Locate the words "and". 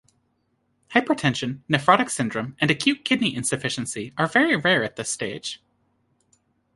2.59-2.71